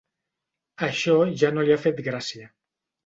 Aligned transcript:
Això 0.87 1.17
ja 1.43 1.51
no 1.57 1.67
li 1.67 1.75
ha 1.77 1.81
fet 1.85 2.01
gràcia. 2.09 2.49